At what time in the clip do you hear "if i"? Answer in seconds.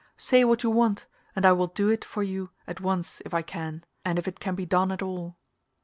3.23-3.43